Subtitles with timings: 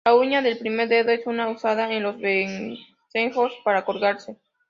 [0.03, 4.35] La uña del primer dedo es usada en los vencejos para colgarse.